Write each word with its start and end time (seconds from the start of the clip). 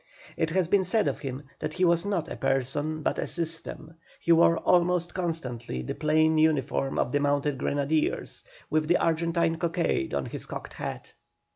It 0.35 0.49
has 0.49 0.67
been 0.67 0.83
said 0.83 1.07
of 1.07 1.19
him 1.19 1.43
that 1.59 1.73
he 1.75 1.85
was 1.85 2.07
not 2.07 2.27
a 2.27 2.35
person 2.35 3.03
but 3.03 3.19
a 3.19 3.27
system. 3.27 3.97
He 4.19 4.31
wore 4.31 4.57
almost 4.57 5.13
constantly 5.13 5.83
the 5.83 5.93
plain 5.93 6.39
uniform 6.39 6.97
of 6.97 7.11
the 7.11 7.19
mounted 7.19 7.59
grenadiers, 7.59 8.43
with 8.67 8.87
the 8.87 8.97
Argentine 8.97 9.57
cockade 9.57 10.15
on 10.15 10.25
his 10.25 10.47
cocked 10.47 10.73
hat. 10.73 11.13